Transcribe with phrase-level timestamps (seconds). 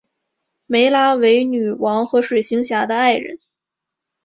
[0.67, 3.37] 湄拉为女王和水行侠的爱人。